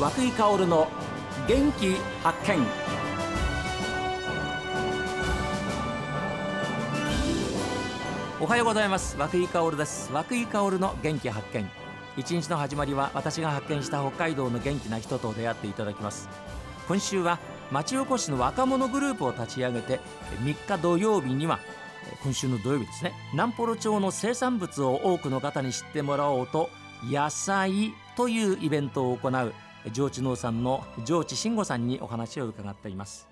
[0.00, 0.88] 和久井薫の
[1.46, 2.66] 元気発見。
[8.40, 9.18] おはようございます。
[9.18, 10.10] 和久井薫です。
[10.10, 11.68] 和久井薫の元気発見。
[12.16, 16.30] 一日の始まりは私が発見した北海道の元気な人と出会っていただきます。
[16.88, 17.38] 今週は
[17.70, 20.00] 町おこしの若者グループを立ち上げて
[20.42, 21.60] 3日土曜日には
[22.22, 26.70] 今週の土曜日ですね南幌町の生産物を多くの方に知ってもらおうと
[27.04, 29.52] 野菜というイベントを行う
[29.92, 33.28] 上智農産の上智慎吾さんにお話を伺っています。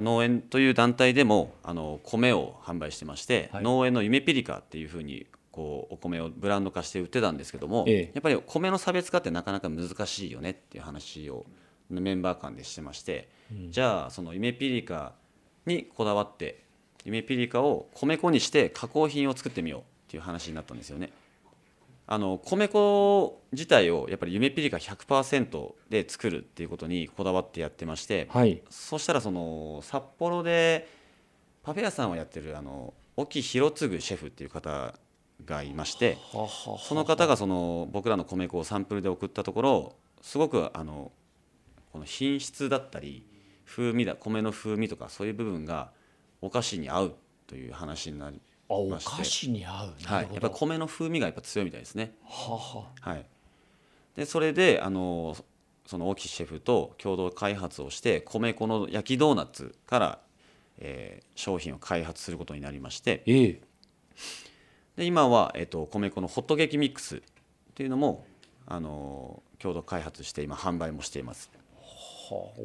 [0.00, 11.46] 農園という団体でもあの米を販売してまして、はい、農園の夢ピリカっていうふうにこうお米をブランド化して売ってたんですけども、ええ、やっぱり米の差別化ってなかなか難しいよねっていう話を
[11.90, 15.14] メンバー間でしてまして、うん、じゃあその夢ピリカ
[15.66, 16.62] にこだわって
[17.04, 21.10] 夢ピリカを米粉にして加工品を作ってみようっていう話になったんですよね。
[22.10, 30.88] あの米粉自体をやっぱり夢ピリカ100%で作るっていうことにこだわってやってまして、はい、そしたらその札幌で
[31.62, 34.94] パフェ屋さんをやってるあの沖弘次シェフっていう方
[35.44, 41.12] がいましてその方がその僕らの米粉をサンプルで送ったところすごくあの
[41.92, 43.26] この品質だったり
[43.66, 45.90] 風味だ米の風味とかそういう部分が
[46.40, 47.14] お菓子に合う
[47.46, 52.14] という話になりあお菓子に合う、はい、やっぱ米の風味がやっぱ強いみたいですね。
[52.24, 53.24] はははい、
[54.14, 55.36] でそれであの
[55.86, 60.18] その沖シェフと共同開発をして米粉の焼きドーナツから、
[60.78, 63.58] えー、商品を開発することになりまして、えー、
[64.96, 67.20] で今は、えーと、米粉のホットケーキミックスっ
[67.74, 68.26] ていうのも
[68.66, 71.50] あの共同開発して今販売もしています。
[72.30, 72.60] はあ、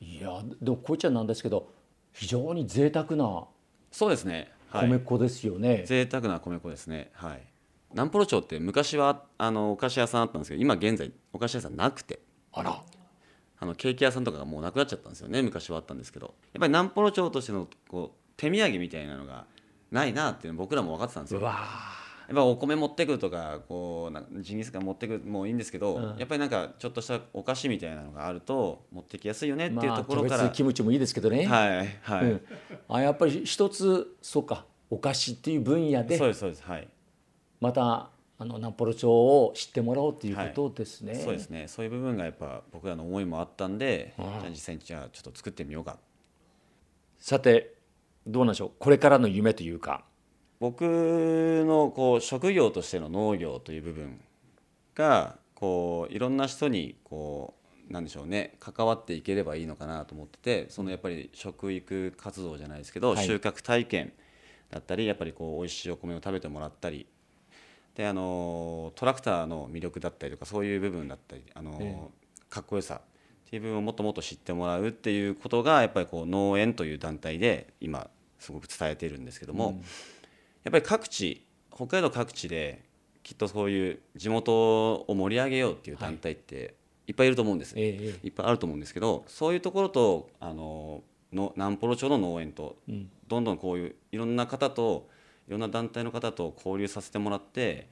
[0.00, 1.68] いやでもこいつはなんですけど
[2.14, 3.44] 非常に贅沢な。
[3.92, 7.10] そうですね米粉ですよね、はい、贅沢な米粉ですね。
[7.14, 7.42] はい。
[7.90, 12.20] 南幌町って昔はあのお菓子屋さんあったんですけど今現在お菓子屋さんなくて。
[12.52, 12.82] あら。
[13.60, 15.42] あのケーキ屋さんとかがもうなくなっちゃったんですよね。
[15.42, 16.26] 昔はあったんですけど。
[16.26, 19.46] やっぱり南幌町としてのこう手土産みたいなのが
[19.90, 21.40] ないなっていうの僕らも分かってたんですよ。
[22.28, 31.46] やっぱお米持ってくるとかこうなジンギスカン持ってくるもいいんですけど、うん、やっぱりなんかちょっとしたお菓子みたいなのがあると持ってきやすいよねっていうところから、まあ、キムチもいいですけどね。
[31.46, 32.40] はいはい、うん、
[32.90, 36.88] あやっぱり一つそうかお菓子っていう分野でそうですそうですはい。
[37.62, 41.66] またあのナポロ町を知ってもらおうということですね、はい、そうですね。
[41.66, 45.96] そういう部分がやっぱ僕らの思いもあったんで、うん、じゃあ実際にじゃあちょっと作ってみようか。
[47.18, 47.74] さて
[48.26, 48.70] どうなんでしょう。
[48.78, 50.04] これからの夢というか
[50.60, 50.82] 僕
[51.66, 54.20] のこう職業としての農業という部分
[54.94, 57.54] がこういろんな人にこ
[57.88, 64.12] うなんでしょうね関わっていければいいのかなと思っててそのやっぱり食育活動じゃないですけど、はい、収穫体験
[64.70, 67.06] だったりやっぱりこう美味しいお米を食べてもらったり
[67.94, 72.08] であのトラクターの魅力だったりとかそういう部分だったりあの、ええ、
[72.50, 73.00] かっこよさ
[73.48, 78.08] っていう部分をもっともっと知ってもらうっていうことがやっぱりこう農園という団体で今
[78.38, 79.84] すごく伝えているんですけども、うん、
[80.64, 82.84] やっぱり各地北海道各地で
[83.22, 86.74] きっとそういう地元を盛り上げようっていう団体って
[87.06, 87.12] い。
[87.12, 91.02] っぱいいると思うんです、はい、いっぱいあると思うんですけどそういうところとあの
[91.32, 92.76] の南幌町の農園と、
[93.26, 95.08] どんどんこういういろんな方と
[95.46, 97.88] いろんな団体の方と交流させてもらって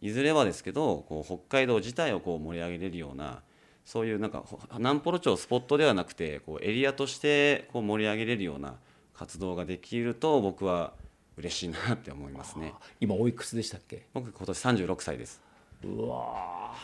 [0.00, 3.42] いずれはですけどこう北海道自体をこう盛り上げれるような
[3.84, 4.44] そういうなんか
[4.76, 8.74] 南幌町スポットではなくてこうエリアとしてこう盛り上げれるような
[9.14, 10.92] 活動ができると僕は
[11.40, 12.74] 嬉しいなって思いますね。
[13.00, 14.06] 今おいくつでしたっけ？
[14.14, 15.40] 僕今年36歳です。
[15.84, 16.74] うわ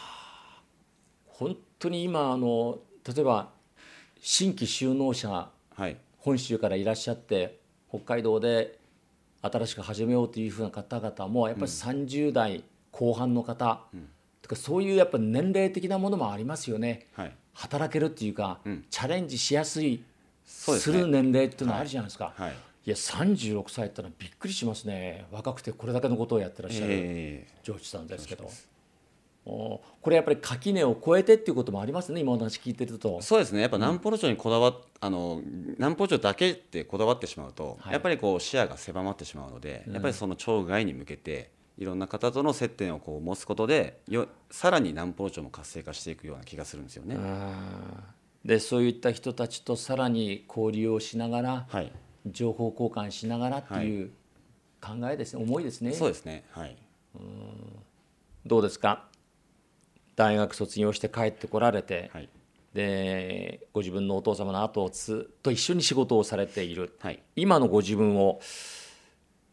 [1.26, 3.50] 本当に今あの例えば
[4.20, 8.78] 新規就農者、はい、本州からいらっしゃって北海道で
[9.42, 14.08] 新しく始めようというふうな方々もやっぱり30代後半の方、うん、
[14.40, 20.02] とかそういうやっぱ年齢的なものもありますよね、はい、働けるっていうか、うん、チャレンジしやすい
[20.46, 22.32] する年齢っていうのはあるじゃないですか。
[22.36, 22.56] はい、はい、
[22.86, 25.26] いや36歳ってのはびっくりしますね。
[25.32, 28.48] 若くてこれだけのことをやってらっしゃる上智さんですけど。
[29.44, 33.20] これやっぱり垣根を越えてっていうこともありますね今お話聞いてると。
[33.22, 33.60] そうですね。
[33.60, 35.40] やっぱ南方町にこだわっ、うん、あの
[35.78, 47.16] 南方町だけってこだわってしまうと、はい、やっぱりこう視野が狭まってしまうので、うん、やっぱりその町外に向けていろんな方との接点をこう持つことでよさらに南方町も活性化していくような気がするんですよね。
[48.44, 51.92] でそういった人たちとさらに交流をしながら、はい、
[52.26, 54.10] 情報交換しながらっていう
[54.80, 55.92] 考えですね、はい、思いですね。
[55.92, 56.76] そうですね、はい、
[57.14, 57.76] うん。
[58.44, 59.04] どうですか？
[60.16, 62.28] 大学卒業して帰ってこられて、はい、
[62.72, 68.40] でご自分のお父様の後をずっと一緒に仕事をされている、はい、今のご自分を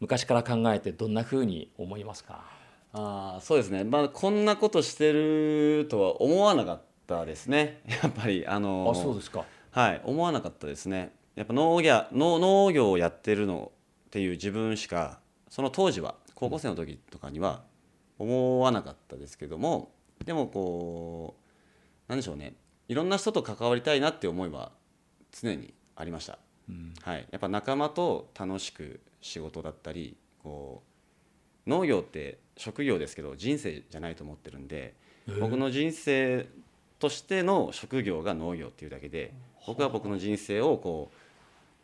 [0.00, 2.44] 昔から考えてどんなふうに思いますか？
[2.92, 7.82] あそうですね、まあ、こんなことしてるとは思わなかったですね。
[8.02, 9.44] やっぱりあのあそうですか。
[9.70, 10.00] はい。
[10.04, 13.72] 思わなかったですねやっぱ農業農農業をやってるの
[14.06, 17.62] っていう自分しかその当時は高校生の時とかには
[18.18, 19.90] 思わなかったですけども
[20.24, 22.54] でもこうなんでしょうね。
[22.88, 24.70] いろんな人と関わりたいなって思いは
[25.32, 26.38] 常にありました、
[26.68, 30.82] うん、はい、やっぱ仲間と楽しく仕事だったりこ
[31.66, 34.94] う農業って職業ですけど人生じゃないと思ってるんで、
[35.40, 36.46] 僕の人生
[36.98, 39.32] としての職業が農業っていうだけで
[39.66, 41.16] 僕は僕の人生をこう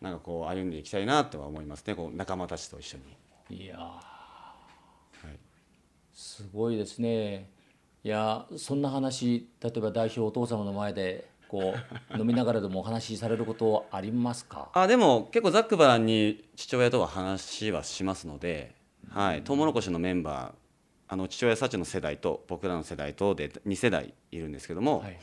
[0.00, 2.99] なんかこう歩んでいきたいなとは思いますねこう仲間たちと一緒
[3.50, 3.56] に。
[3.64, 4.00] いや、は
[5.25, 5.38] い、
[6.14, 7.50] すごいですね。
[8.02, 11.75] いやそんな話例えば代表お父様の前でこ
[12.14, 14.70] う 飲みながらでもお話しされることありますか？
[14.73, 18.75] あでも結構ざっくばらんに父親とは話はしますので、
[19.11, 20.52] はい、トウモロコシのメンバー
[21.08, 25.19] あの父親たちの世代と僕らの世代とで2世代いるんですけども、はい、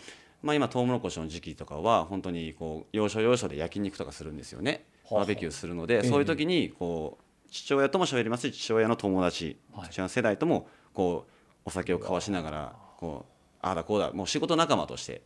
[0.48, 4.86] まあ、今トウモロコシの時期とかは本当にこう要所要所で焼肉とかするんですよね。
[5.12, 9.58] バーベキューするので、そういう時にこう父親とも喋りますし父親の友達、
[9.90, 11.32] 父親の世代ともこう
[11.66, 15.22] お酒を交わしながらこうああだこうだもう仕事仲間として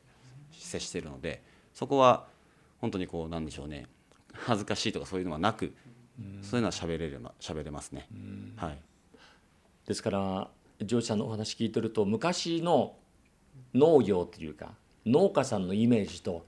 [0.52, 2.26] 接しているのでそこは
[2.80, 3.86] 本当にこうなんでしょうね。
[4.34, 5.76] 恥ずかしいとかそういうのはなく、
[6.42, 8.08] そういうのは喋れれば喋れますね。
[8.56, 8.80] はい。
[9.86, 10.50] ですから
[10.84, 12.96] 上司さんのお話聞いてると昔の
[13.74, 14.74] 農業というか
[15.06, 16.46] 農家さんのイメージと、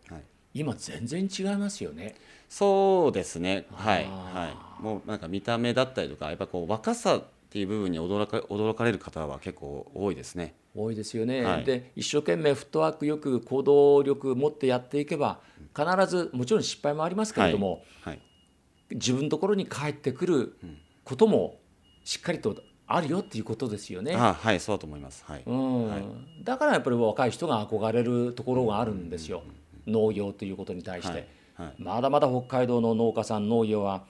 [0.53, 2.15] 今全然違いますよね。
[2.49, 3.65] そうですね。
[3.71, 4.03] はい。
[4.03, 4.83] はい。
[4.83, 10.53] もうなんか見た目だったりとかやっぱこう若さっていう部分に驚か驚かれる方は結構多いですね。
[10.75, 15.39] 多いですよね、はい、で一生懸命フットワークよく行動力持ってやっていけば
[15.77, 18.13] 必ずもちろん失敗もありますけれども、はい。
[18.13, 18.21] はい、
[18.95, 20.57] 自分のところに帰ってくる
[21.03, 21.59] ことも
[22.03, 22.55] しっかりと
[22.87, 24.13] あるよっていうことですよね。
[24.15, 25.43] あはいそうだと思います、はい。
[25.45, 25.89] うん。
[25.89, 26.03] はい、
[26.43, 29.43] だからやっぱり若い人が憧れるところがあるんですよ、
[29.87, 34.03] 農業ということに対して、はい、まだまだ北海道の農家さん農業は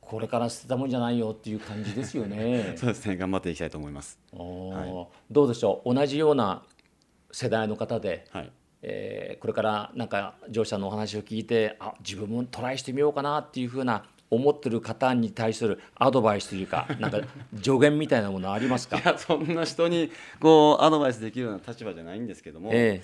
[0.00, 2.74] これから捨てたもんじゃないよっていう感じですよね。
[2.78, 3.16] そうですね。
[3.16, 4.18] 頑張っていきたいと思います。
[4.32, 5.94] はい、どうでしょう？
[5.94, 6.62] 同じような
[7.32, 8.52] 世代の方で、はい。
[8.80, 17.20] えー、これからなんか乗車のお話を聞いてあ自分もトライしてみようかなっていうふうな思ってる方に対するアドバイスというか なんか
[17.56, 18.98] 助言みたいなものありますか？
[18.98, 20.10] いやそんな人に
[20.40, 23.02] こうアドバイスできるような立場じゃないんですけども、え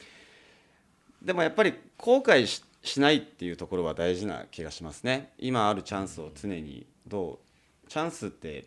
[1.22, 5.32] ー、でもやっぱり後悔ししないっていうところは大事な気がしますね。
[5.38, 7.40] 今あるチャンスを常にど
[7.86, 8.66] うチャンスって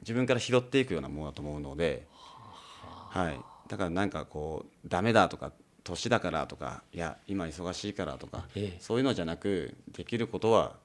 [0.00, 2.06] 自分から拾っていくようなものだと思うので、
[3.10, 5.52] はい、だからなんかこうダメだとか
[5.82, 10.76] 年だからとかいや今忙しいからとか、ええ、そういうのじゃなくできることは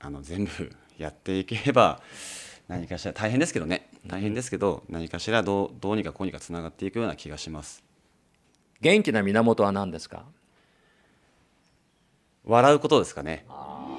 [0.00, 2.00] あの全部やっていければ
[2.68, 3.88] 何かしら大変ですけどね。
[4.06, 7.82] 大変ですけど、何かしらどうどうにかこうにかつながっていくような気がします。
[8.80, 10.24] 元気な源は何ですか？
[12.44, 13.44] 笑うことですかね。
[13.48, 13.98] は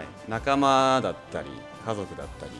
[0.00, 1.48] い、仲間だったり
[1.86, 2.52] 家族だったり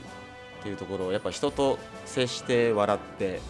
[0.60, 3.40] っていうところをやっぱ人と接して笑って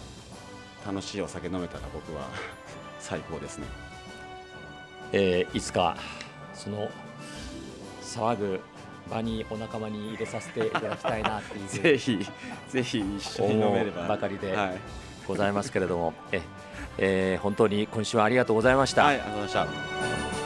[0.85, 2.27] 楽しいお酒飲めたら僕は
[2.99, 3.67] 最高ですね、
[5.13, 5.95] えー、いつか
[6.55, 6.89] その
[8.07, 8.59] 騒ぐ
[9.09, 12.25] 場にお仲間に入れさせていただきたいなっていう ぜひ
[12.69, 14.55] ぜひ一緒に飲めればばかりで
[15.27, 16.41] ございますけれども、はい、え
[16.97, 19.03] えー、本当に今週はありがとうございました。
[19.03, 20.36] はい、ありがとうございました。